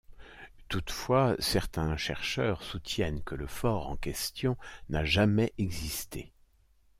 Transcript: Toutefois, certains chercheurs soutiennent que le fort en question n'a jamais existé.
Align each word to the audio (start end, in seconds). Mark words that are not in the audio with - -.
Toutefois, 0.67 1.35
certains 1.37 1.95
chercheurs 1.95 2.63
soutiennent 2.63 3.21
que 3.21 3.35
le 3.35 3.45
fort 3.45 3.85
en 3.87 3.95
question 3.97 4.57
n'a 4.89 5.05
jamais 5.05 5.53
existé. 5.59 6.31